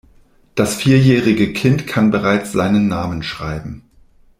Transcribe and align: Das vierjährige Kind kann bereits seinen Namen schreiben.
Das 0.55 0.73
vierjährige 0.75 1.53
Kind 1.53 1.85
kann 1.85 2.09
bereits 2.09 2.53
seinen 2.53 2.87
Namen 2.87 3.21
schreiben. 3.21 3.83